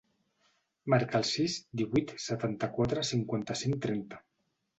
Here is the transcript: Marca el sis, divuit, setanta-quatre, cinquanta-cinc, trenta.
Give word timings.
Marca 0.93 1.19
el 1.19 1.27
sis, 1.31 1.57
divuit, 1.81 2.15
setanta-quatre, 2.25 3.05
cinquanta-cinc, 3.11 3.79
trenta. 3.87 4.21